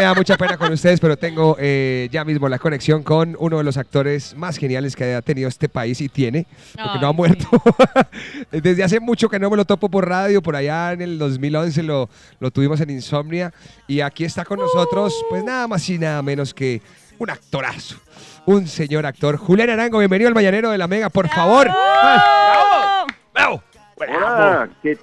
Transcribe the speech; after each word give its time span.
Me 0.00 0.06
da 0.06 0.14
mucha 0.14 0.38
pena 0.38 0.56
con 0.56 0.72
ustedes, 0.72 0.98
pero 0.98 1.18
tengo 1.18 1.58
eh, 1.60 2.08
ya 2.10 2.24
mismo 2.24 2.48
la 2.48 2.58
conexión 2.58 3.02
con 3.02 3.36
uno 3.38 3.58
de 3.58 3.64
los 3.64 3.76
actores 3.76 4.34
más 4.34 4.56
geniales 4.56 4.96
que 4.96 5.14
ha 5.14 5.20
tenido 5.20 5.46
este 5.46 5.68
país 5.68 6.00
y 6.00 6.08
tiene, 6.08 6.46
porque 6.74 6.98
no 6.98 7.08
ha 7.08 7.12
muerto. 7.12 7.46
Desde 8.50 8.82
hace 8.82 8.98
mucho 8.98 9.28
que 9.28 9.38
no 9.38 9.50
me 9.50 9.58
lo 9.58 9.66
topo 9.66 9.90
por 9.90 10.08
radio, 10.08 10.40
por 10.40 10.56
allá 10.56 10.92
en 10.92 11.02
el 11.02 11.18
2011 11.18 11.82
lo, 11.82 12.08
lo 12.38 12.50
tuvimos 12.50 12.80
en 12.80 12.88
Insomnia 12.88 13.52
y 13.88 14.00
aquí 14.00 14.24
está 14.24 14.42
con 14.46 14.58
nosotros, 14.58 15.14
pues 15.28 15.44
nada 15.44 15.68
más 15.68 15.86
y 15.90 15.98
nada 15.98 16.22
menos 16.22 16.54
que 16.54 16.80
un 17.18 17.28
actorazo, 17.28 17.96
un 18.46 18.68
señor 18.68 19.04
actor. 19.04 19.36
Julián 19.36 19.68
Arango, 19.68 19.98
bienvenido 19.98 20.28
al 20.28 20.34
Mañanero 20.34 20.70
de 20.70 20.78
la 20.78 20.88
Mega, 20.88 21.10
por 21.10 21.28
favor. 21.28 21.68
Ah, 21.70 23.04
¡Bravo! 23.34 23.62
Hola, 23.96 24.70
¿qué, 24.82 24.96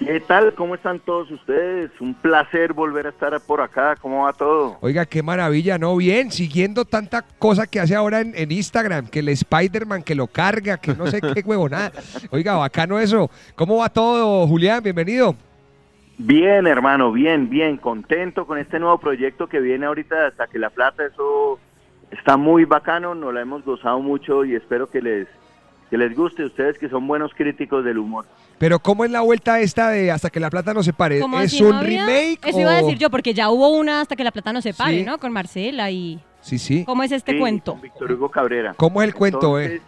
¿qué 0.00 0.20
tal? 0.20 0.54
¿Cómo 0.54 0.74
están 0.74 0.98
todos 0.98 1.30
ustedes? 1.30 1.90
Un 2.00 2.14
placer 2.14 2.72
volver 2.72 3.06
a 3.06 3.10
estar 3.10 3.38
por 3.40 3.60
acá. 3.60 3.94
¿Cómo 4.00 4.24
va 4.24 4.32
todo? 4.32 4.78
Oiga, 4.80 5.06
qué 5.06 5.22
maravilla, 5.22 5.78
¿no? 5.78 5.96
Bien, 5.96 6.30
siguiendo 6.30 6.84
tanta 6.84 7.22
cosa 7.38 7.66
que 7.66 7.78
hace 7.78 7.94
ahora 7.94 8.20
en, 8.20 8.32
en 8.34 8.50
Instagram, 8.50 9.06
que 9.06 9.20
el 9.20 9.28
Spider-Man 9.28 10.02
que 10.02 10.14
lo 10.14 10.26
carga, 10.26 10.78
que 10.78 10.94
no 10.94 11.06
sé 11.06 11.20
qué 11.20 11.40
huevonada. 11.44 11.92
Oiga, 12.30 12.56
bacano 12.56 12.98
eso. 12.98 13.30
¿Cómo 13.54 13.78
va 13.78 13.88
todo, 13.88 14.46
Julián? 14.46 14.82
Bienvenido. 14.82 15.36
Bien, 16.18 16.66
hermano, 16.66 17.12
bien, 17.12 17.48
bien. 17.48 17.76
Contento 17.76 18.46
con 18.46 18.58
este 18.58 18.78
nuevo 18.78 18.98
proyecto 18.98 19.46
que 19.46 19.60
viene 19.60 19.86
ahorita 19.86 20.26
hasta 20.26 20.46
que 20.46 20.58
la 20.58 20.70
plata. 20.70 21.04
Eso 21.04 21.58
está 22.10 22.36
muy 22.36 22.64
bacano, 22.64 23.14
nos 23.14 23.32
la 23.32 23.40
hemos 23.40 23.64
gozado 23.64 24.00
mucho 24.00 24.44
y 24.44 24.54
espero 24.54 24.90
que 24.90 25.00
les, 25.00 25.28
que 25.90 25.98
les 25.98 26.16
guste. 26.16 26.44
Ustedes 26.44 26.78
que 26.78 26.88
son 26.88 27.06
buenos 27.06 27.32
críticos 27.34 27.84
del 27.84 27.98
humor. 27.98 28.24
Pero 28.58 28.78
¿cómo 28.78 29.04
es 29.04 29.10
la 29.10 29.20
vuelta 29.22 29.60
esta 29.60 29.90
de 29.90 30.10
Hasta 30.10 30.30
que 30.30 30.38
la 30.40 30.48
plata 30.50 30.72
no 30.72 30.82
se 30.82 30.92
pare? 30.92 31.20
¿Cómo 31.20 31.40
¿Es 31.40 31.52
así, 31.52 31.62
un 31.62 31.70
no 31.70 31.82
remake? 31.82 32.38
Eso 32.46 32.60
iba 32.60 32.76
a 32.76 32.80
o- 32.80 32.84
decir 32.84 32.98
yo, 32.98 33.10
porque 33.10 33.34
ya 33.34 33.50
hubo 33.50 33.68
una 33.70 34.00
hasta 34.02 34.16
que 34.16 34.24
la 34.24 34.30
plata 34.30 34.52
no 34.52 34.62
se 34.62 34.72
pare, 34.74 34.98
Sí. 35.00 35.04
¿no? 35.04 35.18
Con 35.18 35.32
Marcela 35.32 35.90
y... 35.90 36.20
Sí, 36.40 36.58
sí. 36.58 36.84
¿Cómo 36.84 37.02
es 37.02 37.12
este 37.12 37.32
Sí, 37.32 37.38
cuento? 37.38 37.72
con 37.72 37.80
Víctor 37.82 38.12
Hugo 38.12 38.30
Cabrera. 38.30 38.74
¿Cómo 38.76 39.02
es 39.02 39.08
el 39.08 39.14
cuento, 39.14 39.58
eh? 39.60 39.82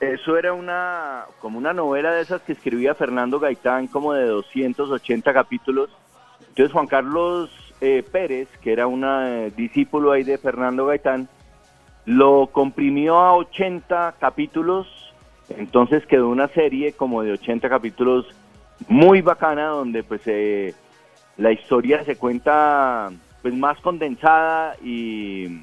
Eso 0.00 0.36
era 0.36 0.52
una 0.52 1.24
como 1.40 1.56
una 1.58 1.72
novela 1.72 2.12
de 2.12 2.20
esas 2.22 2.42
que 2.42 2.52
escribía 2.52 2.94
Fernando 2.94 3.40
Gaitán, 3.40 3.86
como 3.86 4.12
de 4.12 4.26
280 4.26 5.32
capítulos. 5.32 5.88
Entonces 6.48 6.72
Juan 6.72 6.86
Carlos 6.86 7.50
eh, 7.80 8.04
Pérez, 8.12 8.48
que 8.60 8.72
era 8.72 8.86
un 8.86 9.04
discípulo 9.56 10.12
ahí 10.12 10.22
de 10.22 10.36
Fernando 10.38 10.86
Gaitán, 10.86 11.28
lo 12.04 12.48
comprimió 12.52 13.18
a 13.18 13.34
80 13.34 14.16
capítulos. 14.20 14.86
Entonces 15.50 16.06
quedó 16.06 16.28
una 16.28 16.48
serie 16.48 16.92
como 16.92 17.22
de 17.22 17.32
80 17.32 17.68
capítulos 17.68 18.26
muy 18.88 19.20
bacana, 19.20 19.68
donde 19.68 20.02
pues 20.02 20.22
eh, 20.26 20.74
la 21.36 21.52
historia 21.52 22.04
se 22.04 22.16
cuenta 22.16 23.10
pues 23.42 23.54
más 23.54 23.78
condensada 23.80 24.76
y 24.82 25.62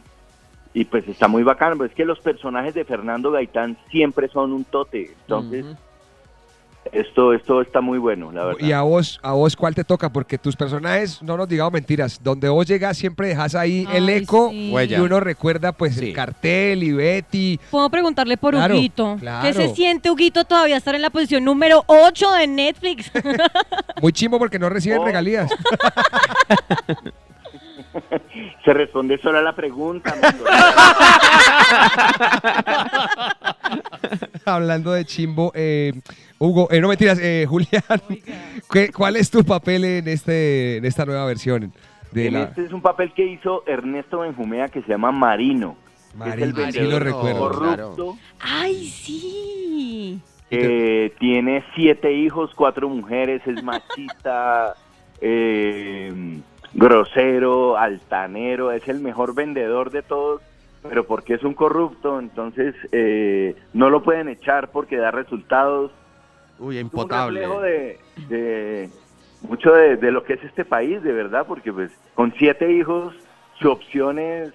y 0.73 0.85
pues 0.85 1.07
está 1.07 1.27
muy 1.27 1.43
bacano, 1.43 1.75
pues 1.77 1.91
es 1.91 1.97
que 1.97 2.05
los 2.05 2.19
personajes 2.19 2.73
de 2.73 2.85
Fernando 2.85 3.31
Gaitán 3.31 3.77
siempre 3.89 4.29
son 4.29 4.53
un 4.53 4.63
tote, 4.63 5.11
entonces 5.21 5.65
esto 6.91 7.33
esto 7.33 7.61
está 7.61 7.79
muy 7.79 7.99
bueno, 7.99 8.31
la 8.31 8.45
verdad. 8.45 8.59
¿Y 8.65 8.71
a 8.71 8.81
vos, 8.81 9.19
a 9.23 9.31
vos 9.33 9.55
cuál 9.55 9.75
te 9.75 9.83
toca? 9.83 10.11
Porque 10.11 10.37
tus 10.37 10.55
personajes, 10.55 11.21
no 11.21 11.37
nos 11.37 11.47
digamos 11.47 11.71
mentiras, 11.73 12.19
donde 12.21 12.49
vos 12.49 12.65
llegas 12.65 12.97
siempre 12.97 13.27
dejas 13.29 13.55
ahí 13.55 13.87
el 13.93 14.09
eco 14.09 14.49
sí. 14.49 14.73
y 14.89 14.95
uno 14.95 15.19
recuerda 15.19 15.71
pues 15.71 15.97
el 15.97 16.13
cartel 16.13 16.83
y 16.83 16.91
Betty. 16.91 17.59
Puedo 17.69 17.89
preguntarle 17.89 18.35
por 18.37 18.53
Claro, 18.55 18.75
Huguito. 18.75 19.15
claro. 19.19 19.47
¿Qué 19.47 19.53
se 19.53 19.73
siente, 19.75 20.09
Huguito, 20.11 20.43
todavía 20.43 20.75
estar 20.77 20.95
en 20.95 21.01
la 21.03 21.09
posición 21.11 21.45
número 21.45 21.83
8 21.87 22.31
de 22.33 22.47
Netflix? 22.47 23.11
Muy 24.01 24.11
chimbo 24.11 24.37
porque 24.39 24.59
no 24.59 24.69
reciben 24.69 24.99
Oh. 24.99 25.05
regalías. 25.05 25.51
Se 28.63 28.73
responde 28.73 29.17
sola 29.17 29.39
a 29.39 29.41
la 29.41 29.53
pregunta. 29.53 30.15
Hablando 34.45 34.91
de 34.91 35.05
chimbo, 35.05 35.51
eh, 35.55 35.93
Hugo, 36.39 36.67
eh, 36.71 36.81
no 36.81 36.87
mentiras, 36.87 37.19
eh, 37.21 37.45
Julián, 37.49 37.83
¿qué- 38.71 38.91
¿cuál 38.91 39.15
es 39.15 39.29
tu 39.29 39.43
papel 39.43 39.83
en 39.85 40.07
este 40.07 40.77
en 40.77 40.85
esta 40.85 41.05
nueva 41.05 41.25
versión? 41.25 41.71
De 42.11 42.27
En 42.27 42.33
la, 42.33 42.43
Este 42.43 42.65
es 42.65 42.73
un 42.73 42.81
papel 42.81 43.13
que 43.13 43.25
hizo 43.25 43.63
Ernesto 43.67 44.19
Benjumea 44.19 44.67
que 44.67 44.81
se 44.81 44.89
llama 44.89 45.11
Marino. 45.11 45.75
que 46.23 46.29
es 46.29 46.35
el 46.35 46.53
Marino, 46.53 46.71
sí 46.71 46.79
vendedor 46.79 46.91
lo 46.91 46.99
recuerdo. 46.99 47.39
corrupto 47.39 48.17
¡Ay, 48.41 48.87
sí! 48.87 50.21
que 50.49 51.13
tiene 51.17 51.63
siete 51.75 52.11
hijos, 52.11 52.51
cuatro 52.55 52.89
mujeres, 52.89 53.41
es 53.47 53.63
machista, 53.63 54.73
eh, 55.21 56.11
grosero, 56.73 57.77
altanero, 57.77 58.71
es 58.73 58.85
el 58.89 58.99
mejor 58.99 59.33
vendedor 59.33 59.91
de 59.91 60.01
todos, 60.01 60.41
pero 60.83 61.05
porque 61.05 61.35
es 61.35 61.43
un 61.43 61.53
corrupto, 61.53 62.19
entonces 62.19 62.75
eh, 62.91 63.55
no 63.73 63.89
lo 63.89 64.03
pueden 64.03 64.29
echar 64.29 64.71
porque 64.71 64.97
da 64.97 65.11
resultados. 65.11 65.91
Uy, 66.59 66.77
Es 66.77 66.83
un 66.83 66.87
impotable. 66.87 67.39
reflejo 67.39 67.61
de, 67.61 67.99
de 68.29 68.89
mucho 69.41 69.71
de, 69.73 69.97
de 69.97 70.11
lo 70.11 70.23
que 70.23 70.33
es 70.33 70.43
este 70.43 70.65
país, 70.65 71.01
de 71.03 71.11
verdad, 71.13 71.45
porque 71.47 71.71
pues 71.73 71.91
con 72.15 72.33
siete 72.37 72.71
hijos 72.71 73.13
su 73.59 73.69
opción 73.69 74.19
es, 74.19 74.51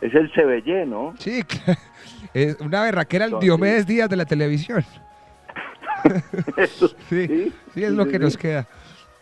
es 0.00 0.14
el 0.14 0.30
CBY, 0.32 0.86
¿no? 0.86 1.14
Sí, 1.18 1.42
es 2.34 2.58
una 2.60 2.82
berraquera 2.82 3.26
el 3.26 3.38
Diomedes 3.40 3.86
Díaz 3.86 4.08
de 4.10 4.16
la 4.16 4.24
televisión. 4.24 4.84
Eso, 6.56 6.88
Sí, 7.08 7.26
sí, 7.26 7.52
sí, 7.74 7.84
es 7.84 7.92
lo 7.92 8.06
que 8.06 8.18
nos 8.18 8.36
queda. 8.36 8.66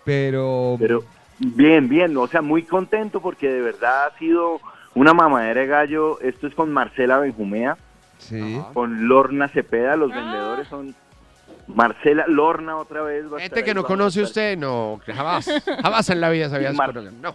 Pero, 0.05 0.77
Pero 0.79 1.05
bien, 1.39 1.89
bien, 1.89 2.17
o 2.17 2.27
sea, 2.27 2.41
muy 2.43 2.63
contento 2.63 3.21
porque 3.21 3.49
de 3.49 3.61
verdad 3.61 4.07
ha 4.07 4.19
sido 4.19 4.61
una 4.95 5.15
mamadera 5.15 5.61
de 5.61 5.67
gallo. 5.67 6.21
Esto 6.21 6.47
es 6.47 6.55
con 6.55 6.73
Marcela 6.73 7.19
Benjumea, 7.19 7.77
sí. 8.19 8.61
con 8.75 9.09
Lorna 9.09 9.49
Cepeda, 9.49 9.97
los 9.97 10.11
vendedores 10.11 10.69
son 10.69 10.95
Marcela, 11.67 12.25
Lorna 12.27 12.77
otra 12.77 13.03
vez. 13.03 13.25
va 13.33 13.39
Gente 13.41 13.61
ahí, 13.61 13.65
que 13.65 13.75
no 13.75 13.85
conoce 13.85 14.23
usted, 14.23 14.57
no, 14.59 15.01
jamás, 15.07 15.49
jamás 15.83 16.11
en 16.11 16.21
la 16.21 16.31
vida 16.31 16.49
sabía 16.49 16.73
programa. 16.73 17.11
No. 17.21 17.35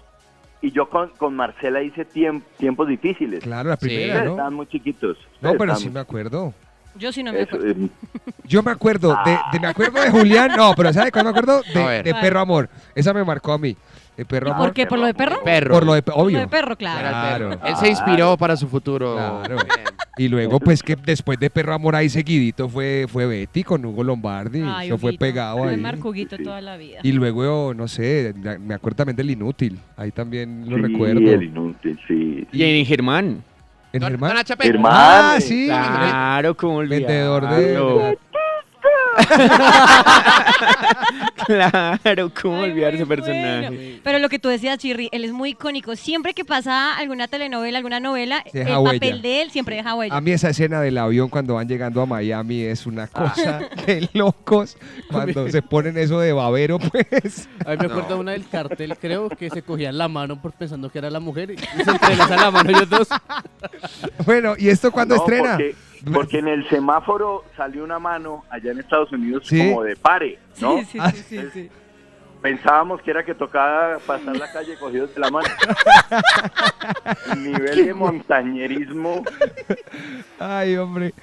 Y 0.61 0.71
yo 0.71 0.89
con, 0.89 1.09
con 1.11 1.35
Marcela 1.35 1.81
hice 1.83 2.07
tiemp- 2.07 2.43
tiempos 2.57 2.87
difíciles. 2.87 3.43
Claro, 3.43 3.69
la 3.69 3.75
Sí. 3.77 3.85
primera, 3.87 4.23
¿no? 4.23 4.31
estaban 4.31 4.53
muy 4.55 4.65
chiquitos. 4.67 5.17
No, 5.41 5.53
pero 5.55 5.75
sí 5.75 5.89
me 5.89 5.99
acuerdo. 5.99 6.53
Yo 6.97 7.11
sí 7.11 7.23
no 7.23 7.33
me 7.33 7.41
Eso, 7.41 7.55
acuerdo. 7.55 7.83
eh, 7.85 7.89
Yo 8.47 8.63
me 8.63 8.71
acuerdo 8.71 9.17
de, 9.25 9.37
de- 9.51 9.59
me 9.59 9.67
acuerdo 9.67 10.01
de 10.01 10.09
Julián, 10.11 10.51
no, 10.55 10.73
pero 10.75 10.93
¿sabe 10.93 11.11
cuál 11.11 11.25
me 11.25 11.29
acuerdo? 11.31 11.61
De, 11.73 12.13
Perro 12.21 12.39
Amor. 12.39 12.69
Esa 12.93 13.13
me 13.13 13.23
marcó 13.23 13.53
a 13.53 13.57
mí. 13.57 13.75
De 14.15 14.23
Perro 14.23 14.47
¿Y 14.47 14.51
Amor. 14.51 14.67
por 14.67 14.73
qué? 14.73 14.85
¿Por 14.85 14.99
lo 14.99 15.05
de 15.07 15.13
perro? 15.13 15.43
Perro. 15.43 15.73
Por 15.73 15.85
lo 15.85 15.93
de 15.93 16.01
Por 16.01 16.15
lo 16.15 16.23
obvio. 16.23 16.39
de 16.39 16.47
perro, 16.47 16.75
claro. 16.77 17.01
Perro. 17.01 17.59
Claro. 17.59 17.67
Él 17.67 17.75
se 17.75 17.89
inspiró 17.89 18.37
para 18.37 18.55
su 18.55 18.67
futuro. 18.69 19.15
Claro. 19.15 19.55
Bien. 19.55 19.85
Y 20.17 20.29
luego, 20.29 20.61
pues 20.61 20.81
que 20.81 20.95
después 20.95 21.37
de 21.37 21.49
Perro 21.49 21.73
Amor 21.73 21.93
ahí 21.93 22.07
seguidito 22.07 22.69
fue, 22.69 23.05
fue 23.09 23.25
Betty 23.25 23.65
con 23.65 23.83
Hugo 23.83 24.01
Lombardi. 24.01 24.61
Ay, 24.65 24.87
Eso 24.87 24.97
fue 24.97 25.17
pegado 25.17 25.57
Fue 25.57 25.71
ahí. 25.71 25.77
Marcuguito 25.77 26.37
toda 26.37 26.61
la 26.61 26.77
vida. 26.77 26.99
Y 27.03 27.11
luego, 27.11 27.73
no 27.75 27.89
sé, 27.89 28.33
me 28.61 28.73
acuerdo 28.75 28.95
también 28.95 29.17
del 29.17 29.31
Inútil. 29.31 29.77
Ahí 29.97 30.11
también 30.11 30.69
lo 30.69 30.77
Sí, 30.77 30.81
recuerdo. 30.83 31.19
el 31.19 31.43
inútil, 31.43 31.99
sí. 32.07 32.47
Y 32.53 32.63
en 32.63 32.85
Germán. 32.85 33.43
¿En 33.95 34.01
Don- 34.01 34.09
Germán? 34.11 34.29
Don 34.31 34.37
Achapel. 34.39 34.67
Germán. 34.73 34.91
Ah, 34.93 35.37
sí. 35.39 35.65
Claro, 35.67 36.55
como 36.57 36.81
Vendedor 36.89 37.49
de- 37.49 38.17
claro, 41.45 42.31
cómo 42.41 42.61
Ay, 42.63 42.71
olvidar 42.71 42.95
ese 42.95 43.05
personaje. 43.05 43.67
bueno. 43.69 43.99
Pero 44.03 44.19
lo 44.19 44.29
que 44.29 44.39
tú 44.39 44.49
decías, 44.49 44.77
Chirri, 44.77 45.09
él 45.11 45.23
es 45.25 45.31
muy 45.31 45.51
icónico. 45.51 45.95
Siempre 45.95 46.33
que 46.33 46.45
pasa 46.45 46.95
alguna 46.97 47.27
telenovela, 47.27 47.77
alguna 47.77 47.99
novela, 47.99 48.43
el 48.53 48.61
huella. 48.77 48.83
papel 48.99 49.21
de 49.21 49.41
él 49.41 49.51
siempre 49.51 49.75
deja 49.75 49.95
huella. 49.95 50.15
A 50.15 50.21
mí 50.21 50.31
esa 50.31 50.49
escena 50.49 50.81
del 50.81 50.97
avión 50.97 51.29
cuando 51.29 51.55
van 51.55 51.67
llegando 51.67 52.01
a 52.01 52.05
Miami 52.05 52.61
es 52.61 52.85
una 52.85 53.07
cosa 53.07 53.61
de 53.85 54.09
locos. 54.13 54.77
Cuando 55.11 55.49
se 55.49 55.61
ponen 55.61 55.97
eso 55.97 56.19
de 56.19 56.33
babero, 56.33 56.79
pues. 56.79 57.47
A 57.65 57.71
mí 57.71 57.77
me 57.79 57.85
acuerdo 57.85 58.17
una 58.19 58.31
del 58.33 58.47
cartel, 58.47 58.95
creo, 58.99 59.29
que 59.29 59.49
se 59.49 59.61
cogían 59.61 59.97
la 59.97 60.07
mano 60.07 60.41
por 60.41 60.51
pensando 60.53 60.89
que 60.89 60.97
era 60.99 61.09
la 61.09 61.19
mujer 61.19 61.51
y 61.51 61.57
se 61.83 61.91
entrelazan 61.91 62.37
la 62.41 62.51
mano 62.51 62.69
ellos 62.69 62.89
dos. 62.89 63.07
Bueno, 64.25 64.55
¿y 64.57 64.69
esto 64.69 64.91
cuándo 64.91 65.15
No, 65.15 65.21
estrena? 65.21 65.51
Porque, 65.51 65.75
porque 66.13 66.39
en 66.39 66.47
el 66.47 66.67
semáforo 66.69 67.43
salió 67.57 67.83
una 67.83 67.99
mano 67.99 68.43
allá 68.49 68.71
en 68.71 68.79
Estados 68.79 69.11
Unidos 69.11 69.43
Sí. 69.47 69.57
como 69.57 69.83
de 69.83 69.95
pare, 69.95 70.39
¿no? 70.59 70.77
Sí, 70.79 70.85
sí, 70.85 70.97
Ah, 71.01 71.11
sí, 71.11 71.23
sí, 71.29 71.39
sí. 71.53 71.69
Pensábamos 72.41 73.01
que 73.01 73.09
era 73.09 73.25
que 73.25 73.33
tocaba 73.33 73.97
pasar 74.05 74.37
la 74.37 74.51
calle 74.51 74.75
cogidos 74.77 75.11
de 75.15 75.19
la 75.19 75.31
mano. 75.31 75.47
El 77.33 77.43
nivel 77.43 77.85
de 77.87 77.93
montañerismo. 77.93 79.23
Ay, 80.39 80.75
hombre. 80.77 81.13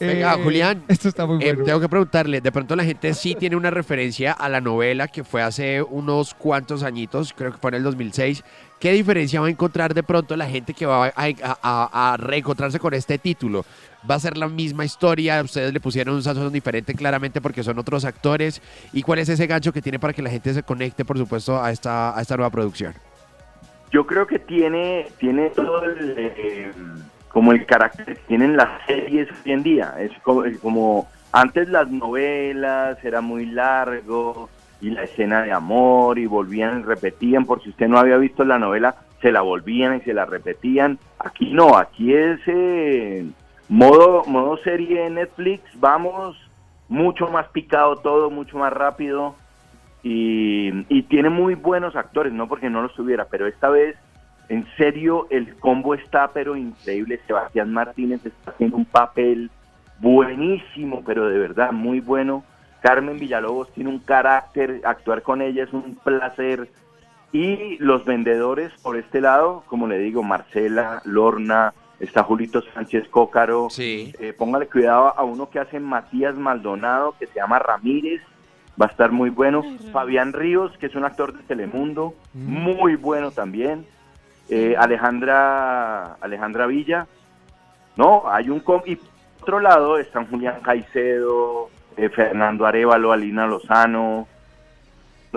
Venga, 0.00 0.34
Eh, 0.34 0.40
Julián. 0.42 0.82
Esto 0.88 1.08
está 1.08 1.24
muy 1.26 1.36
Eh, 1.44 1.50
bueno. 1.52 1.64
tengo 1.64 1.80
que 1.80 1.88
preguntarle, 1.88 2.40
de 2.40 2.50
pronto 2.52 2.74
la 2.74 2.84
gente 2.84 3.14
sí 3.14 3.34
tiene 3.36 3.54
una 3.54 3.70
referencia 3.70 4.32
a 4.32 4.48
la 4.48 4.60
novela 4.60 5.06
que 5.08 5.22
fue 5.24 5.42
hace 5.42 5.82
unos 5.82 6.34
cuantos 6.34 6.82
añitos, 6.82 7.32
creo 7.32 7.52
que 7.52 7.58
fue 7.58 7.68
en 7.70 7.74
el 7.76 7.82
2006. 7.84 8.42
¿Qué 8.80 8.90
diferencia 8.92 9.40
va 9.40 9.46
a 9.46 9.50
encontrar 9.50 9.94
de 9.94 10.02
pronto 10.02 10.36
la 10.36 10.46
gente 10.48 10.74
que 10.74 10.86
va 10.86 11.06
a, 11.06 11.12
a- 11.14 11.58
a- 11.62 12.12
a 12.12 12.16
reencontrarse 12.16 12.80
con 12.80 12.92
este 12.94 13.18
título? 13.18 13.64
¿Va 14.08 14.16
a 14.16 14.20
ser 14.20 14.36
la 14.36 14.48
misma 14.48 14.84
historia? 14.84 15.40
¿Ustedes 15.42 15.72
le 15.72 15.80
pusieron 15.80 16.16
un 16.16 16.22
sazón 16.22 16.52
diferente 16.52 16.94
claramente 16.94 17.40
porque 17.40 17.62
son 17.62 17.78
otros 17.78 18.04
actores? 18.04 18.60
¿Y 18.92 19.02
cuál 19.02 19.20
es 19.20 19.28
ese 19.28 19.46
gancho 19.46 19.72
que 19.72 19.80
tiene 19.80 19.98
para 19.98 20.12
que 20.12 20.22
la 20.22 20.30
gente 20.30 20.52
se 20.52 20.62
conecte, 20.62 21.04
por 21.04 21.18
supuesto, 21.18 21.62
a 21.62 21.70
esta, 21.70 22.14
nueva 22.36 22.50
producción? 22.50 22.94
Yo 23.92 24.06
creo 24.06 24.26
que 24.26 24.38
tiene, 24.38 25.06
tiene 25.18 25.50
todo 25.50 25.84
el, 25.84 26.14
eh, 26.18 26.72
como 27.28 27.52
el 27.52 27.64
carácter 27.64 28.06
que 28.06 28.14
tienen 28.26 28.56
las 28.56 28.84
series 28.86 29.28
hoy 29.30 29.52
en 29.52 29.62
día. 29.62 29.94
Es 30.00 30.10
como, 30.22 30.44
es 30.44 30.58
como 30.58 31.08
antes 31.30 31.68
las 31.68 31.88
novelas 31.90 33.02
era 33.04 33.20
muy 33.20 33.46
largo 33.46 34.48
y 34.80 34.90
la 34.90 35.04
escena 35.04 35.42
de 35.42 35.52
amor 35.52 36.18
y 36.18 36.26
volvían 36.26 36.80
y 36.80 36.82
repetían. 36.82 37.46
Por 37.46 37.62
si 37.62 37.70
usted 37.70 37.86
no 37.86 37.98
había 37.98 38.16
visto 38.16 38.44
la 38.44 38.58
novela, 38.58 38.96
se 39.20 39.30
la 39.30 39.42
volvían 39.42 39.96
y 39.96 40.00
se 40.00 40.12
la 40.12 40.26
repetían. 40.26 40.98
Aquí 41.20 41.52
no, 41.52 41.76
aquí 41.78 42.12
es 42.12 42.40
eh, 42.46 43.26
modo, 43.72 44.22
modo 44.26 44.58
serie 44.58 45.04
de 45.04 45.10
Netflix. 45.10 45.62
Vamos 45.80 46.36
mucho 46.88 47.28
más 47.28 47.48
picado 47.48 47.96
todo, 47.96 48.30
mucho 48.30 48.58
más 48.58 48.70
rápido 48.70 49.34
y, 50.02 50.84
y 50.94 51.02
tiene 51.04 51.30
muy 51.30 51.54
buenos 51.54 51.96
actores, 51.96 52.34
no 52.34 52.48
porque 52.48 52.68
no 52.68 52.82
los 52.82 52.94
tuviera, 52.94 53.26
pero 53.30 53.46
esta 53.46 53.70
vez, 53.70 53.96
en 54.50 54.66
serio, 54.76 55.26
el 55.30 55.56
combo 55.56 55.94
está 55.94 56.28
pero 56.32 56.54
increíble. 56.54 57.20
Sebastián 57.26 57.72
Martínez 57.72 58.26
está 58.26 58.50
haciendo 58.50 58.76
un 58.76 58.84
papel 58.84 59.50
buenísimo, 60.00 61.02
pero 61.06 61.28
de 61.28 61.38
verdad 61.38 61.72
muy 61.72 62.00
bueno. 62.00 62.44
Carmen 62.82 63.18
Villalobos 63.18 63.72
tiene 63.72 63.88
un 63.88 64.00
carácter, 64.00 64.82
actuar 64.84 65.22
con 65.22 65.40
ella 65.40 65.64
es 65.64 65.72
un 65.72 65.96
placer. 66.04 66.68
Y 67.32 67.78
los 67.78 68.04
vendedores 68.04 68.70
por 68.82 68.98
este 68.98 69.22
lado, 69.22 69.62
como 69.66 69.86
le 69.86 69.96
digo, 69.98 70.22
Marcela, 70.22 71.00
Lorna, 71.06 71.72
está 72.02 72.22
Julito 72.24 72.60
Sánchez 72.74 73.08
Cócaro. 73.08 73.68
Sí. 73.70 74.12
Eh, 74.18 74.32
póngale 74.32 74.66
cuidado 74.68 75.14
a 75.16 75.22
uno 75.22 75.48
que 75.48 75.58
hace 75.58 75.80
Matías 75.80 76.34
Maldonado, 76.34 77.14
que 77.18 77.26
se 77.26 77.36
llama 77.36 77.58
Ramírez, 77.58 78.20
va 78.80 78.86
a 78.86 78.90
estar 78.90 79.10
muy 79.12 79.30
bueno. 79.30 79.62
Fabián 79.92 80.32
Ríos, 80.32 80.76
que 80.78 80.86
es 80.86 80.94
un 80.94 81.04
actor 81.04 81.32
de 81.32 81.42
Telemundo, 81.44 82.14
muy 82.34 82.96
bueno 82.96 83.30
también. 83.30 83.86
Eh, 84.48 84.74
Alejandra 84.78 86.14
Alejandra 86.20 86.66
Villa. 86.66 87.06
No, 87.96 88.24
hay 88.26 88.50
un... 88.50 88.60
com- 88.60 88.82
y 88.84 88.96
por 88.96 89.08
otro 89.42 89.60
lado 89.60 89.98
están 89.98 90.26
Julián 90.28 90.60
Caicedo, 90.62 91.68
eh, 91.96 92.08
Fernando 92.08 92.64
Arevalo, 92.66 93.12
Alina 93.12 93.46
Lozano, 93.46 94.26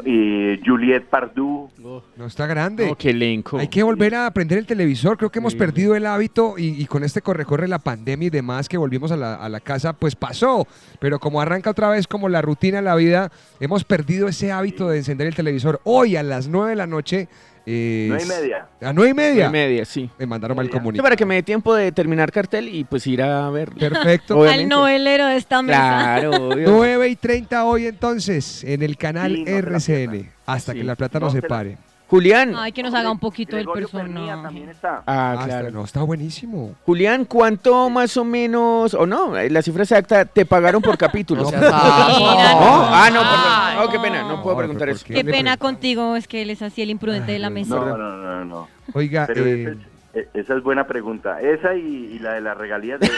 y 0.03 0.59
Juliet 0.65 1.05
Pardú. 1.05 1.69
No 2.15 2.25
está 2.25 2.47
grande. 2.47 2.93
qué 2.97 3.11
elenco. 3.11 3.57
Hay 3.57 3.67
que 3.67 3.83
volver 3.83 4.15
a 4.15 4.25
aprender 4.27 4.57
el 4.57 4.65
televisor. 4.65 5.17
Creo 5.17 5.29
que 5.31 5.39
hemos 5.39 5.55
perdido 5.55 5.95
el 5.95 6.05
hábito 6.05 6.55
y, 6.57 6.81
y 6.81 6.85
con 6.85 7.03
este 7.03 7.21
corre-corre 7.21 7.67
la 7.67 7.79
pandemia 7.79 8.27
y 8.27 8.29
demás 8.29 8.67
que 8.67 8.77
volvimos 8.77 9.11
a 9.11 9.17
la, 9.17 9.35
a 9.35 9.47
la 9.49 9.59
casa, 9.59 9.93
pues 9.93 10.15
pasó. 10.15 10.67
Pero 10.99 11.19
como 11.19 11.39
arranca 11.41 11.69
otra 11.69 11.89
vez 11.89 12.07
como 12.07 12.27
la 12.29 12.41
rutina 12.41 12.79
en 12.79 12.85
la 12.85 12.95
vida, 12.95 13.31
hemos 13.59 13.83
perdido 13.83 14.27
ese 14.27 14.51
hábito 14.51 14.89
de 14.89 14.97
encender 14.97 15.27
el 15.27 15.35
televisor. 15.35 15.79
Hoy 15.83 16.15
a 16.15 16.23
las 16.23 16.47
9 16.47 16.71
de 16.71 16.75
la 16.75 16.87
noche. 16.87 17.27
Eh, 17.65 18.05
Nueve 18.09 18.23
y 18.23 18.27
media. 18.27 18.67
A 18.81 18.93
9 18.93 19.09
y 19.09 19.13
media. 19.13 19.47
Y 19.47 19.49
media, 19.49 19.85
sí. 19.85 20.09
Me 20.19 20.25
mandaron 20.25 20.55
mal 20.57 20.65
Sí, 20.67 20.71
comunicado. 20.71 21.03
para 21.03 21.15
que 21.15 21.25
me 21.25 21.35
dé 21.35 21.43
tiempo 21.43 21.73
de 21.73 21.91
terminar 21.91 22.31
cartel 22.31 22.67
y 22.69 22.83
pues 22.83 23.05
ir 23.07 23.21
a 23.21 23.49
ver. 23.49 23.71
Perfecto. 23.71 24.43
Al 24.47 24.67
novelero 24.69 25.25
de 25.27 25.37
esta 25.37 25.61
mesa. 25.61 25.79
Claro, 25.79 26.49
obvio. 26.49 26.69
9 26.69 27.07
y 27.09 27.15
30 27.15 27.65
hoy 27.65 27.87
entonces 27.87 28.63
en 28.63 28.83
el 28.83 28.97
canal 28.97 29.33
Sí, 29.35 29.43
no 29.45 29.57
RCN. 29.57 30.29
Hasta 30.45 30.73
Sí. 30.73 30.77
que 30.79 30.83
la 30.83 30.95
plata 30.95 31.19
no, 31.19 31.25
No 31.27 31.31
se 31.31 31.37
se 31.37 31.41
la- 31.41 31.47
pare. 31.47 31.77
Julián. 32.07 32.53
Ay, 32.55 32.71
que 32.71 32.83
nos 32.83 32.93
haga 32.93 33.09
un 33.09 33.17
poquito 33.19 33.55
del 33.55 33.65
personaje. 33.67 34.27
también 34.43 34.69
está. 34.69 35.03
Ah, 35.07 35.35
Ah, 35.39 35.45
claro. 35.45 35.67
está- 35.67 35.71
no, 35.79 35.83
está 35.83 36.01
buenísimo. 36.03 36.75
Julián, 36.85 37.25
¿cuánto 37.25 37.89
más 37.89 38.15
o 38.17 38.23
menos, 38.23 38.93
o 38.93 39.05
no, 39.05 39.35
eh, 39.37 39.49
la 39.49 39.61
cifra 39.63 39.83
exacta, 39.83 40.25
te 40.25 40.45
pagaron 40.45 40.81
por 40.81 40.97
capítulo? 40.97 41.43
No, 41.51 41.59
¿No? 41.59 42.85
Ah, 42.87 43.09
no, 43.11 43.19
perdón. 43.21 43.87
Oh, 43.87 43.91
qué 43.91 43.99
pena, 43.99 44.23
no 44.23 44.41
puedo 44.43 44.57
preguntar 44.57 44.89
eso. 44.89 45.05
¿por 45.05 45.15
Qué 45.15 45.23
pena 45.25 45.57
contigo, 45.57 46.15
es 46.15 46.27
que 46.27 46.41
él 46.43 46.49
es 46.51 46.61
así 46.61 46.81
el 46.81 46.89
imprudente 46.91 47.31
de 47.31 47.39
la 47.39 47.49
mesa. 47.49 47.75
No, 47.75 47.97
no, 47.97 47.97
no, 47.97 48.45
no. 48.45 48.67
Oiga, 48.93 49.27
eh, 49.35 49.75
esa, 50.15 50.19
es, 50.19 50.25
eh, 50.25 50.29
esa 50.33 50.55
es 50.55 50.63
buena 50.63 50.87
pregunta. 50.87 51.41
Esa 51.41 51.75
y, 51.75 52.15
y 52.15 52.19
la 52.19 52.33
de 52.33 52.41
las 52.41 52.57
regalías. 52.57 52.99
De... 52.99 53.07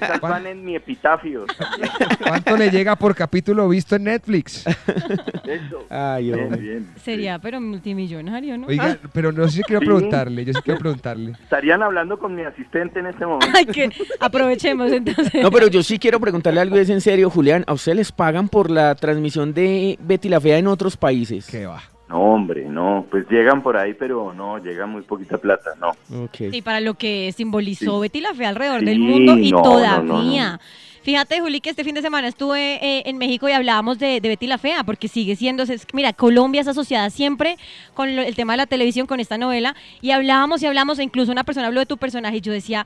Esas 0.00 0.20
van 0.20 0.46
en 0.46 0.64
mi 0.64 0.76
epitafio. 0.76 1.46
también. 1.46 1.90
¿cuánto 2.22 2.56
le 2.56 2.70
llega 2.70 2.96
por 2.96 3.14
capítulo 3.14 3.68
visto 3.68 3.96
en 3.96 4.04
Netflix? 4.04 4.66
Eso. 4.66 5.86
Ay, 5.88 6.32
Bien. 6.32 6.88
Sería, 6.96 7.38
pero 7.38 7.60
multimillonario, 7.60 8.58
¿no? 8.58 8.66
Oiga, 8.66 8.98
pero 9.12 9.32
no 9.32 9.46
sé 9.48 9.58
si 9.58 9.62
quiero 9.62 9.80
preguntarle, 9.80 10.44
yo 10.44 10.52
sí 10.52 10.60
quiero 10.62 10.80
preguntarle. 10.80 11.32
Estarían 11.42 11.82
hablando 11.82 12.18
con 12.18 12.34
mi 12.34 12.42
asistente 12.42 13.00
en 13.00 13.06
este 13.06 13.24
momento. 13.24 13.46
Ay, 13.54 13.66
que 13.66 13.90
aprovechemos 14.20 14.92
entonces. 14.92 15.42
No, 15.42 15.50
pero 15.50 15.68
yo 15.68 15.82
sí 15.82 15.98
quiero 15.98 16.20
preguntarle 16.20 16.60
algo, 16.60 16.76
es 16.76 16.90
en 16.90 17.00
serio, 17.00 17.30
Julián. 17.30 17.64
¿A 17.66 17.72
ustedes 17.72 17.96
les 17.96 18.12
pagan 18.12 18.48
por 18.48 18.70
la 18.70 18.94
transmisión 18.94 19.54
de 19.54 19.98
Betty 20.00 20.28
la 20.28 20.40
Fea 20.40 20.58
en 20.58 20.66
otros 20.66 20.96
países? 20.96 21.46
¿Qué 21.46 21.66
va? 21.66 21.82
No, 22.08 22.20
hombre, 22.20 22.64
no. 22.66 23.04
Pues 23.10 23.26
llegan 23.28 23.62
por 23.62 23.76
ahí, 23.76 23.92
pero 23.94 24.32
no, 24.32 24.58
llega 24.58 24.86
muy 24.86 25.02
poquita 25.02 25.38
plata, 25.38 25.70
no. 25.80 25.90
Ok. 26.24 26.40
Y 26.52 26.62
para 26.62 26.80
lo 26.80 26.94
que 26.94 27.32
simbolizó 27.36 27.96
Sí. 27.96 28.00
Betty 28.02 28.20
la 28.20 28.32
Fea 28.34 28.48
alrededor 28.50 28.80
Sí, 28.80 28.86
del 28.86 28.98
mundo 29.00 29.36
y 29.36 29.50
no, 29.50 29.62
todavía. 29.62 30.02
no, 30.02 30.22
no. 30.22 30.58
Fíjate, 31.02 31.38
Juli, 31.40 31.60
que 31.60 31.70
este 31.70 31.84
fin 31.84 31.94
de 31.94 32.02
semana 32.02 32.26
estuve 32.26 32.84
eh, 32.84 33.02
en 33.06 33.16
México 33.18 33.48
y 33.48 33.52
hablábamos 33.52 33.98
de, 34.00 34.20
de 34.20 34.28
Betty 34.28 34.48
la 34.48 34.58
Fea, 34.58 34.82
porque 34.82 35.06
sigue 35.06 35.36
siendo, 35.36 35.62
es- 35.62 35.86
mira, 35.92 36.12
Colombia 36.12 36.60
es 36.60 36.66
asociada 36.68 37.10
siempre 37.10 37.58
con 37.94 38.16
lo- 38.16 38.22
el 38.22 38.34
tema 38.34 38.54
de 38.54 38.56
la 38.56 38.66
televisión, 38.66 39.06
con 39.06 39.20
esta 39.20 39.38
novela, 39.38 39.76
y 40.00 40.10
hablábamos 40.10 40.62
y 40.62 40.66
hablamos, 40.66 40.98
e 40.98 41.04
incluso 41.04 41.30
una 41.30 41.44
persona 41.44 41.68
habló 41.68 41.78
de 41.78 41.86
tu 41.86 41.96
personaje 41.96 42.38
y 42.38 42.40
yo 42.40 42.52
decía, 42.52 42.84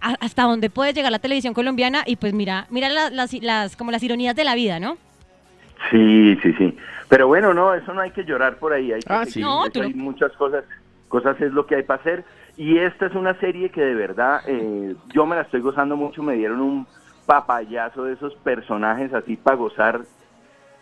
"¿A- 0.00 0.16
¿hasta 0.18 0.42
dónde 0.44 0.68
puede 0.68 0.92
llegar 0.92 1.12
la 1.12 1.20
televisión 1.20 1.54
colombiana? 1.54 2.02
Y 2.06 2.16
pues 2.16 2.32
mira, 2.34 2.66
mira 2.70 2.88
la- 2.88 3.10
las, 3.10 3.32
las, 3.34 3.76
como 3.76 3.92
las 3.92 4.02
ironías 4.02 4.34
de 4.34 4.42
la 4.42 4.56
vida, 4.56 4.80
¿no? 4.80 4.96
Sí, 5.90 6.36
sí, 6.42 6.52
sí. 6.58 6.76
Pero 7.08 7.26
bueno, 7.28 7.54
no, 7.54 7.74
eso 7.74 7.92
no 7.94 8.00
hay 8.00 8.10
que 8.10 8.24
llorar 8.24 8.56
por 8.56 8.72
ahí. 8.72 8.92
Hay 8.92 9.00
que 9.00 9.12
Ah, 9.12 9.24
sí. 9.24 9.40
No, 9.40 9.62
eso 9.64 9.72
tú 9.72 9.82
hay 9.82 9.94
muchas 9.94 10.32
cosas. 10.32 10.64
Cosas 11.08 11.40
es 11.40 11.52
lo 11.52 11.66
que 11.66 11.76
hay 11.76 11.82
para 11.82 12.00
hacer. 12.00 12.24
Y 12.56 12.78
esta 12.78 13.06
es 13.06 13.14
una 13.14 13.34
serie 13.40 13.70
que 13.70 13.80
de 13.80 13.94
verdad 13.94 14.42
eh, 14.46 14.94
yo 15.14 15.26
me 15.26 15.34
la 15.36 15.42
estoy 15.42 15.60
gozando 15.60 15.96
mucho. 15.96 16.22
Me 16.22 16.34
dieron 16.34 16.60
un 16.60 16.86
papayazo 17.26 18.04
de 18.04 18.12
esos 18.14 18.34
personajes 18.36 19.12
así 19.14 19.36
para 19.36 19.56
gozar. 19.56 20.02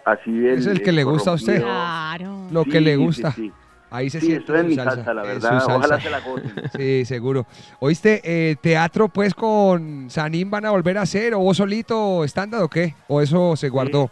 Así 0.05 0.33
del, 0.33 0.59
Es 0.59 0.67
el 0.67 0.83
que 0.83 0.93
le 0.93 1.05
gusta 1.05 1.31
a 1.31 1.35
usted. 1.35 1.63
Claro. 1.63 2.47
Lo 2.51 2.65
Sí, 2.65 2.71
que 2.71 2.81
le 2.81 2.97
gusta. 2.97 3.33
sí. 3.33 3.53
Ahí 3.91 4.11
se 4.11 4.21
Sí, 4.21 4.27
siente 4.27 4.43
esto 4.43 4.55
es 4.55 4.65
mi 4.67 4.75
salsa, 4.75 4.97
salsa, 4.97 5.15
la 5.15 5.23
verdad. 5.23 5.63
Ojalá 5.67 5.99
se 6.01 6.11
la 6.11 6.21
gocen. 6.21 6.53
Sí, 6.77 7.05
seguro. 7.07 7.47
Oíste, 7.81 8.21
eh, 8.23 8.57
teatro 8.61 9.09
pues 9.09 9.33
con 9.35 10.11
Sanín 10.11 10.51
van 10.51 10.67
a 10.67 10.71
volver 10.73 10.99
a 10.99 11.03
hacer, 11.03 11.33
o 11.33 11.39
vos 11.39 11.57
solito 11.57 12.23
estándar 12.23 12.63
o 12.63 12.69
qué, 12.69 12.95
o 13.07 13.23
eso 13.23 13.57
se 13.57 13.71
guardó. 13.71 14.11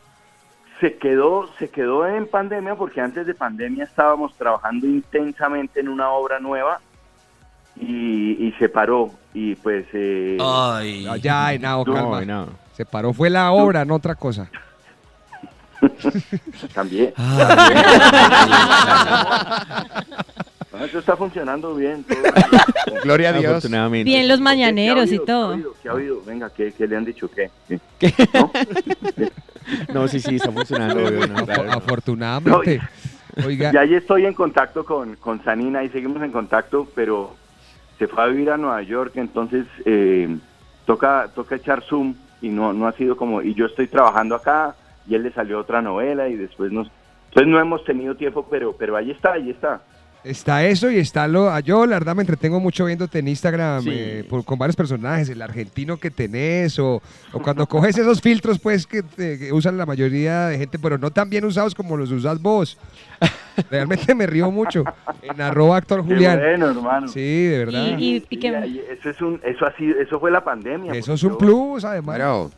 Se 0.80 0.96
quedó, 0.98 1.48
se 1.58 1.68
quedó 1.70 2.06
en 2.06 2.26
pandemia 2.26 2.74
porque 2.74 3.00
antes 3.00 3.26
de 3.26 3.34
pandemia 3.34 3.84
estábamos 3.84 4.34
trabajando 4.36 4.86
intensamente 4.86 5.80
en 5.80 5.88
una 5.88 6.10
obra 6.10 6.38
nueva 6.38 6.80
y, 7.76 8.46
y 8.46 8.52
se 8.58 8.68
paró. 8.68 9.10
Y 9.32 9.54
pues... 9.54 9.86
eh, 9.94 10.36
Ay. 10.40 11.04
No, 11.04 11.16
ya, 11.16 11.56
No, 11.58 11.84
calma. 11.84 12.24
no. 12.24 12.48
Se 12.74 12.84
paró, 12.84 13.12
fue 13.14 13.30
la 13.30 13.52
obra, 13.52 13.84
no 13.86 13.94
otra 13.94 14.14
cosa. 14.16 14.50
También. 16.74 17.12
Ah, 17.16 18.84
No, 20.72 20.84
eso 20.84 20.98
está 20.98 21.16
funcionando 21.16 21.74
bien. 21.74 22.04
todo. 22.04 22.18
Gloria 23.02 23.30
a 23.30 23.32
Dios. 23.32 23.66
Bien 24.04 24.28
los 24.28 24.36
¿Qué 24.38 24.42
ha 24.42 24.44
mañaneros 24.44 25.10
y 25.10 25.16
habido? 25.16 25.24
¿Qué 25.24 25.32
ha 25.32 25.34
todo. 25.34 25.52
habido? 25.52 25.74
¿Qué 25.82 25.88
ha 25.88 25.92
habido? 25.92 26.22
Venga, 26.26 26.50
¿qué, 26.50 26.72
qué 26.72 26.86
le 26.86 26.96
han 26.96 27.04
dicho? 27.06 27.30
¿Qué? 27.30 27.50
No, 28.34 28.50
sí, 30.08 30.20
sí, 30.20 30.36
está 30.36 30.52
funcionando. 30.52 31.04
obvio, 31.04 31.26
no, 31.26 31.44
claro, 31.44 31.64
no. 31.64 31.72
Afortunadamente. 31.72 32.80
Oiga, 33.44 33.70
Ya 33.70 33.80
ahí 33.80 33.94
estoy 33.94 34.24
en 34.24 34.32
contacto 34.32 34.84
con, 34.84 35.16
con 35.16 35.42
Sanina 35.44 35.84
y 35.84 35.90
seguimos 35.90 36.22
en 36.22 36.32
contacto, 36.32 36.88
pero 36.94 37.34
se 37.98 38.08
fue 38.08 38.22
a 38.22 38.26
vivir 38.26 38.50
a 38.50 38.56
Nueva 38.56 38.82
York, 38.82 39.12
entonces 39.16 39.66
eh, 39.84 40.36
toca, 40.86 41.30
toca 41.34 41.56
echar 41.56 41.82
Zoom 41.82 42.14
y 42.40 42.48
no, 42.48 42.72
no 42.72 42.86
ha 42.86 42.92
sido 42.92 43.16
como, 43.16 43.42
y 43.42 43.54
yo 43.54 43.66
estoy 43.66 43.88
trabajando 43.88 44.34
acá 44.34 44.74
y 45.06 45.14
él 45.14 45.22
le 45.22 45.32
salió 45.32 45.58
otra 45.58 45.82
novela 45.82 46.28
y 46.28 46.36
después 46.36 46.72
nos, 46.72 46.90
pues 47.32 47.46
no 47.46 47.60
hemos 47.60 47.84
tenido 47.84 48.14
tiempo, 48.14 48.46
pero, 48.50 48.74
pero 48.76 48.96
ahí 48.96 49.10
está, 49.10 49.32
ahí 49.32 49.50
está. 49.50 49.82
Está 50.24 50.64
eso 50.64 50.90
y 50.90 50.98
está 50.98 51.28
lo. 51.28 51.50
ah, 51.50 51.60
Yo, 51.60 51.86
la 51.86 51.96
verdad, 51.96 52.14
me 52.16 52.22
entretengo 52.22 52.58
mucho 52.60 52.84
viéndote 52.84 53.18
en 53.20 53.28
Instagram 53.28 53.82
Sí. 53.82 53.90
eh, 53.92 54.24
por- 54.28 54.44
con 54.44 54.58
varios 54.58 54.76
personajes, 54.76 55.28
el 55.28 55.40
argentino 55.42 55.96
que 55.96 56.10
tenés, 56.10 56.78
o, 56.78 57.00
o 57.32 57.38
cuando 57.40 57.66
coges 57.66 57.96
esos 57.98 58.20
filtros, 58.20 58.58
pues, 58.58 58.86
que, 58.86 59.02
te- 59.02 59.38
que 59.38 59.52
usan 59.52 59.76
la 59.78 59.86
mayoría 59.86 60.46
de 60.48 60.58
gente, 60.58 60.78
pero 60.78 60.98
no 60.98 61.10
tan 61.10 61.30
bien 61.30 61.44
usados 61.44 61.74
como 61.74 61.96
los 61.96 62.10
usas 62.10 62.40
vos. 62.42 62.76
Realmente 63.70 64.14
me 64.14 64.26
río 64.26 64.50
mucho. 64.50 64.84
En 65.22 65.40
arroba 65.40 65.76
actor 65.78 66.02
Qué 66.06 66.14
Julián. 66.14 66.38
bueno, 66.38 66.70
hermano. 66.70 67.08
Sí, 67.08 67.44
de 67.46 67.58
verdad. 67.64 67.86
Y, 67.98 68.04
y- 68.04 68.16
y 68.16 68.20
Sí, 68.28 68.36
que- 68.38 68.56
ahí- 68.56 68.82
eso 68.90 69.10
es 69.10 69.20
un, 69.22 69.40
eso 69.44 69.64
ha 69.66 69.74
sido, 69.76 69.98
eso 70.00 70.20
fue 70.20 70.30
la 70.30 70.44
pandemia. 70.44 70.92
Eso 70.92 71.14
es 71.14 71.22
un 71.22 71.30
yo- 71.32 71.38
plus, 71.38 71.84
además. 71.84 72.50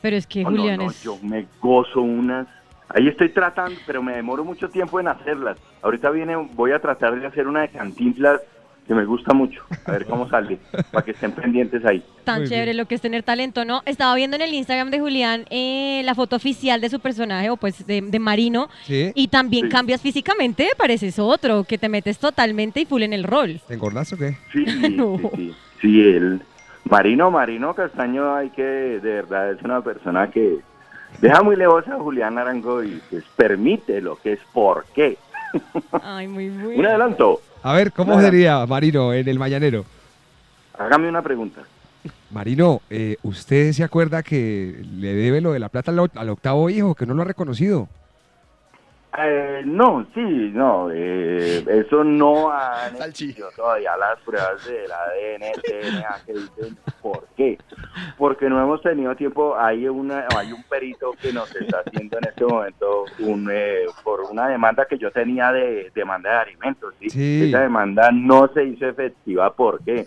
Pero 0.00 0.16
es 0.16 0.26
que 0.26 0.42
No, 0.42 0.50
no, 0.50 0.56
Julián 0.56 0.78
no, 0.78 0.90
es... 0.90 1.02
yo 1.02 1.16
me 1.22 1.46
gozo 1.60 2.00
unas. 2.00 2.48
Ahí 2.94 3.08
estoy 3.08 3.30
tratando, 3.30 3.78
pero 3.86 4.02
me 4.02 4.14
demoro 4.16 4.44
mucho 4.44 4.68
tiempo 4.68 5.00
en 5.00 5.08
hacerlas. 5.08 5.58
Ahorita 5.82 6.10
viene, 6.10 6.36
voy 6.36 6.72
a 6.72 6.78
tratar 6.80 7.18
de 7.18 7.26
hacer 7.26 7.46
una 7.46 7.62
de 7.62 7.68
Cantinflas 7.68 8.40
que 8.86 8.94
me 8.94 9.04
gusta 9.04 9.32
mucho. 9.32 9.62
A 9.86 9.92
ver 9.92 10.04
cómo 10.06 10.28
sale, 10.28 10.58
para 10.90 11.04
que 11.04 11.12
estén 11.12 11.30
pendientes 11.32 11.84
ahí. 11.84 12.02
Tan 12.24 12.40
Muy 12.40 12.48
chévere 12.48 12.74
lo 12.74 12.86
que 12.86 12.96
es 12.96 13.00
tener 13.00 13.22
talento, 13.22 13.64
¿no? 13.64 13.82
Estaba 13.86 14.14
viendo 14.16 14.34
en 14.36 14.42
el 14.42 14.52
Instagram 14.52 14.90
de 14.90 14.98
Julián 14.98 15.44
eh, 15.50 16.02
la 16.04 16.14
foto 16.16 16.34
oficial 16.36 16.80
de 16.80 16.88
su 16.90 16.98
personaje, 16.98 17.48
o 17.48 17.56
pues 17.56 17.86
de, 17.86 18.00
de 18.02 18.18
Marino, 18.18 18.68
Sí. 18.84 19.12
y 19.14 19.28
también 19.28 19.66
Sí. 19.66 19.70
cambias 19.70 20.02
físicamente, 20.02 20.68
pareces 20.76 21.18
otro, 21.20 21.62
que 21.64 21.78
te 21.78 21.88
metes 21.88 22.18
totalmente 22.18 22.80
y 22.80 22.84
full 22.86 23.02
en 23.04 23.12
el 23.12 23.22
rol. 23.22 23.60
¿Te 23.68 23.74
engordas 23.74 24.12
o 24.12 24.16
qué? 24.18 24.36
Sí, 24.52 24.64
No. 24.96 25.16
sí, 25.18 25.28
sí. 25.36 25.54
Sí, 25.80 26.00
el 26.02 26.42
Marino, 26.90 27.30
Marino 27.30 27.74
Castaño, 27.74 28.34
hay 28.34 28.50
que, 28.50 28.62
de 28.62 28.98
verdad, 29.00 29.52
es 29.52 29.62
una 29.62 29.80
persona 29.80 30.28
que 30.30 30.58
deja 31.20 31.42
muy 31.42 31.56
lejos 31.56 31.86
a 31.88 31.96
Julián 31.98 32.38
Arango 32.38 32.82
y 32.82 33.00
pues 33.10 33.24
permite 33.36 34.00
lo 34.00 34.16
que 34.16 34.32
es 34.34 34.40
por 34.52 34.84
qué. 34.94 35.16
Ay, 36.02 36.28
muy 36.28 36.48
bueno. 36.50 36.78
Un 36.78 36.86
adelanto. 36.86 37.40
A 37.62 37.74
ver, 37.74 37.92
¿cómo 37.92 38.12
Nada. 38.16 38.24
sería 38.24 38.66
Marino 38.66 39.12
en 39.12 39.28
el 39.28 39.38
Mañanero? 39.38 39.84
Hágame 40.78 41.08
una 41.08 41.22
pregunta. 41.22 41.62
Marino, 42.30 42.80
eh, 42.90 43.16
¿usted 43.22 43.72
se 43.72 43.84
acuerda 43.84 44.22
que 44.22 44.82
le 44.96 45.14
debe 45.14 45.40
lo 45.40 45.52
de 45.52 45.58
la 45.60 45.68
plata 45.68 45.90
al, 45.90 46.10
al 46.14 46.28
octavo 46.30 46.70
hijo, 46.70 46.94
que 46.94 47.06
no 47.06 47.14
lo 47.14 47.22
ha 47.22 47.26
reconocido? 47.26 47.88
Eh, 49.18 49.62
no, 49.66 50.06
sí, 50.14 50.50
no, 50.54 50.90
eh, 50.90 51.62
eso 51.68 52.02
no 52.02 52.50
hecho 53.06 53.48
todavía 53.56 53.94
las 53.98 54.18
pruebas 54.20 54.66
del 54.66 54.90
ADN, 54.90 55.52
DNA, 55.62 56.16
que 56.24 56.32
dicen 56.32 56.78
por 57.02 57.26
qué. 57.36 57.58
Porque 58.16 58.48
no 58.48 58.62
hemos 58.62 58.80
tenido 58.80 59.14
tiempo, 59.14 59.54
hay 59.58 59.86
una, 59.86 60.26
hay 60.34 60.52
un 60.52 60.62
perito 60.62 61.12
que 61.20 61.30
nos 61.30 61.54
está 61.54 61.82
haciendo 61.84 62.16
en 62.18 62.28
este 62.28 62.44
momento 62.46 63.04
un, 63.18 63.50
eh, 63.52 63.82
por 64.02 64.22
una 64.22 64.48
demanda 64.48 64.86
que 64.86 64.96
yo 64.96 65.10
tenía 65.10 65.52
de 65.52 65.92
demanda 65.94 66.30
de 66.30 66.36
alimentos, 66.36 66.94
¿sí? 66.98 67.10
Sí. 67.10 67.48
Esa 67.48 67.60
demanda 67.60 68.10
no 68.12 68.48
se 68.54 68.64
hizo 68.64 68.88
efectiva, 68.88 69.52
¿por 69.52 69.84
qué? 69.84 70.06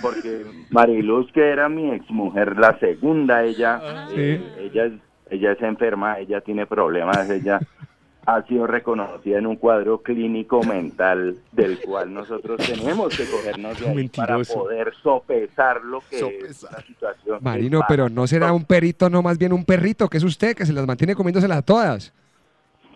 Porque 0.00 0.46
Mariluz, 0.70 1.30
que 1.32 1.50
era 1.50 1.68
mi 1.68 1.90
exmujer, 1.90 2.56
la 2.56 2.78
segunda, 2.78 3.44
ella, 3.44 3.82
eh, 4.12 4.40
ella, 4.58 4.86
es, 4.86 4.92
ella 5.28 5.52
es 5.52 5.60
enferma, 5.60 6.18
ella 6.18 6.40
tiene 6.40 6.64
problemas, 6.64 7.28
ella 7.28 7.60
ha 8.26 8.42
sido 8.42 8.66
reconocida 8.66 9.38
en 9.38 9.46
un 9.46 9.56
cuadro 9.56 10.02
clínico 10.02 10.62
mental 10.64 11.36
del 11.52 11.78
cual 11.80 12.12
nosotros 12.12 12.60
tenemos 12.66 13.16
que 13.16 13.24
cogernos 13.24 13.78
de 13.80 13.88
ahí 13.88 14.08
para 14.08 14.36
poder 14.38 14.92
sopesar 15.00 15.82
lo 15.82 16.02
que 16.10 16.18
es 16.18 16.62
la 16.64 16.82
situación. 16.82 17.38
Marino, 17.40 17.82
pero 17.88 18.08
no 18.08 18.26
será 18.26 18.52
un 18.52 18.64
perito, 18.64 19.08
no 19.08 19.22
más 19.22 19.38
bien 19.38 19.52
un 19.52 19.64
perrito, 19.64 20.08
que 20.08 20.18
es 20.18 20.24
usted, 20.24 20.56
que 20.56 20.66
se 20.66 20.72
las 20.72 20.86
mantiene 20.86 21.14
comiéndoselas 21.14 21.58
a 21.58 21.62
todas. 21.62 22.12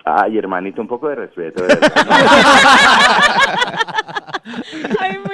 Ay, 0.04 0.38
hermanito, 0.38 0.80
un 0.80 0.88
poco 0.88 1.08
de 1.08 1.14
respeto. 1.16 1.62
de. 1.64 1.74
Ay, 4.98 5.18
muy 5.18 5.30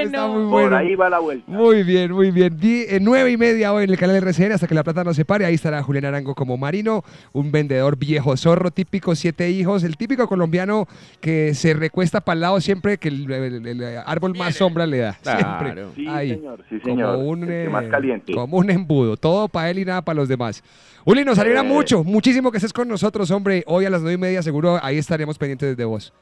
Está 0.00 0.26
bueno. 0.26 0.50
Por 0.50 0.74
ahí 0.74 0.94
va 0.94 1.10
la 1.10 1.18
vuelta. 1.18 1.44
Muy 1.50 1.82
bien, 1.82 2.12
muy 2.12 2.30
bien. 2.30 2.56
Di- 2.58 2.82
eh, 2.88 2.98
nueve 3.00 3.32
y 3.32 3.36
media 3.36 3.72
hoy 3.72 3.84
en 3.84 3.90
el 3.90 3.98
canal 3.98 4.16
RCN 4.16 4.52
hasta 4.52 4.66
que 4.68 4.74
la 4.74 4.84
plata 4.84 5.02
no 5.02 5.12
se 5.12 5.24
pare. 5.24 5.44
Ahí 5.44 5.54
estará 5.54 5.82
Julián 5.82 6.04
Arango 6.04 6.34
como 6.34 6.56
marino, 6.56 7.02
un 7.32 7.50
vendedor 7.50 7.96
viejo 7.96 8.36
zorro, 8.36 8.70
típico, 8.70 9.14
siete 9.16 9.50
hijos, 9.50 9.82
el 9.82 9.96
típico 9.96 10.28
colombiano 10.28 10.86
que 11.20 11.52
se 11.54 11.74
recuesta 11.74 12.20
para 12.20 12.34
el 12.34 12.40
lado 12.42 12.60
siempre 12.60 12.98
que 12.98 13.08
el, 13.08 13.30
el- 13.30 13.66
el 13.66 13.98
árbol 14.06 14.36
más 14.36 14.54
sombra 14.54 14.86
le 14.86 14.98
da. 14.98 15.12
Siempre. 15.22 15.72
Claro. 15.72 15.90
Sí, 15.96 16.06
Ahí. 16.08 16.30
señor, 16.30 16.64
sí, 16.68 16.78
señor. 16.84 17.16
Como 17.16 17.28
un, 17.28 17.50
eh, 17.50 17.68
más 17.68 17.84
caliente. 17.86 18.32
como 18.34 18.58
un 18.58 18.70
embudo. 18.70 19.16
Todo 19.16 19.48
para 19.48 19.70
él 19.70 19.78
y 19.80 19.84
nada 19.84 20.02
para 20.02 20.16
los 20.16 20.28
demás. 20.28 20.62
Uli, 21.04 21.24
nos 21.24 21.38
alegra 21.38 21.60
Eh. 21.60 21.64
mucho, 21.64 22.04
muchísimo 22.04 22.50
que 22.52 22.58
estés 22.58 22.72
con 22.72 22.86
nosotros, 22.86 23.30
hombre. 23.30 23.64
Hoy 23.66 23.86
a 23.86 23.90
las 23.90 24.02
nueve 24.08 24.14
y 24.14 24.20
media 24.20 24.42
seguro 24.42 24.78
ahí 24.82 24.98
estaremos 24.98 25.36
pendientes 25.36 25.76
de 25.76 25.84
vos. 25.84 26.12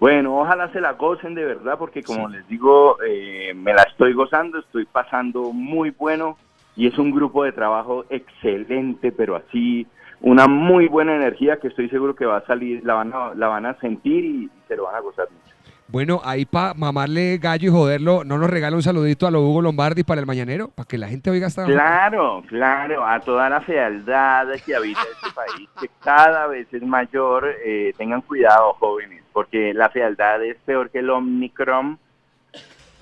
Bueno, 0.00 0.40
ojalá 0.40 0.72
se 0.72 0.80
la 0.80 0.92
gocen 0.92 1.34
de 1.34 1.44
verdad, 1.44 1.78
porque 1.78 2.02
como 2.02 2.28
les 2.28 2.46
digo, 2.48 2.96
eh, 3.06 3.52
me 3.54 3.72
la 3.72 3.82
estoy 3.82 4.12
gozando, 4.12 4.58
estoy 4.58 4.86
pasando 4.86 5.52
muy 5.52 5.90
bueno 5.90 6.36
y 6.76 6.86
es 6.86 6.98
un 6.98 7.10
grupo 7.10 7.44
de 7.44 7.52
trabajo 7.52 8.04
excelente, 8.10 9.12
pero 9.12 9.36
así 9.36 9.86
una 10.20 10.46
muy 10.46 10.88
buena 10.88 11.14
energía 11.14 11.58
que 11.58 11.68
estoy 11.68 11.88
seguro 11.88 12.16
que 12.16 12.26
va 12.26 12.38
a 12.38 12.46
salir, 12.46 12.84
la 12.84 12.94
van 12.94 13.12
a, 13.12 13.34
la 13.34 13.48
van 13.48 13.66
a 13.66 13.78
sentir 13.78 14.24
y 14.24 14.50
se 14.66 14.76
lo 14.76 14.84
van 14.84 14.96
a 14.96 15.00
gozar 15.00 15.28
mucho. 15.30 15.53
Bueno, 15.86 16.20
ahí 16.24 16.46
para 16.46 16.74
mamarle 16.74 17.38
gallo 17.38 17.68
y 17.68 17.70
joderlo, 17.70 18.24
¿no 18.24 18.38
nos 18.38 18.48
regala 18.48 18.74
un 18.74 18.82
saludito 18.82 19.26
a 19.26 19.30
lo 19.30 19.42
Hugo 19.42 19.60
Lombardi 19.60 20.02
para 20.02 20.20
el 20.20 20.26
mañanero? 20.26 20.68
Para 20.68 20.88
que 20.88 20.96
la 20.96 21.08
gente 21.08 21.30
oiga 21.30 21.46
esta... 21.46 21.66
Claro, 21.66 22.42
claro, 22.48 23.06
a 23.06 23.20
toda 23.20 23.50
la 23.50 23.60
fealdad 23.60 24.48
que 24.64 24.74
habita 24.74 25.02
este 25.02 25.30
país, 25.34 25.68
que 25.80 25.88
cada 26.02 26.46
vez 26.46 26.72
es 26.72 26.82
mayor, 26.82 27.54
eh, 27.64 27.92
tengan 27.98 28.22
cuidado 28.22 28.72
jóvenes, 28.74 29.22
porque 29.32 29.74
la 29.74 29.90
fealdad 29.90 30.42
es 30.42 30.56
peor 30.64 30.90
que 30.90 31.00
el 31.00 31.10
Omicron, 31.10 31.98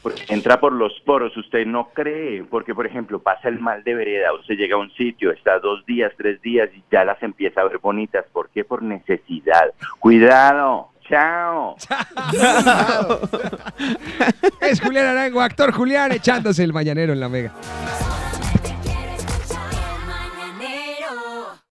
porque 0.02 0.24
entra 0.28 0.58
por 0.58 0.72
los 0.72 0.92
poros, 1.06 1.36
usted 1.36 1.64
no 1.64 1.90
cree, 1.94 2.42
porque 2.42 2.74
por 2.74 2.86
ejemplo 2.86 3.20
pasa 3.20 3.48
el 3.48 3.60
mal 3.60 3.84
de 3.84 3.94
vereda, 3.94 4.32
usted 4.34 4.56
llega 4.56 4.74
a 4.74 4.80
un 4.80 4.90
sitio, 4.94 5.30
está 5.30 5.60
dos 5.60 5.86
días, 5.86 6.12
tres 6.16 6.42
días 6.42 6.68
y 6.74 6.82
ya 6.90 7.04
las 7.04 7.22
empieza 7.22 7.60
a 7.60 7.68
ver 7.68 7.78
bonitas, 7.78 8.26
¿por 8.32 8.50
qué? 8.50 8.64
Por 8.64 8.82
necesidad. 8.82 9.72
Cuidado, 10.00 10.88
chao. 11.12 11.76
Es 14.60 14.80
Julián 14.80 15.06
Arango, 15.06 15.42
actor 15.42 15.72
Julián, 15.72 16.12
echándose 16.12 16.62
el 16.64 16.72
mañanero 16.72 17.12
en 17.12 17.20
la 17.20 17.28
mega. 17.28 17.52